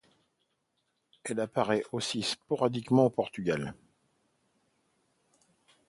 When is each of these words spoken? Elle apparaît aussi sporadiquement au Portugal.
Elle 1.25 1.39
apparaît 1.39 1.83
aussi 1.91 2.23
sporadiquement 2.23 3.05
au 3.05 3.09
Portugal. 3.11 3.75